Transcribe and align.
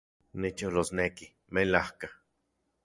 Nicholosneki, 0.41 1.27
melajka 1.53 2.09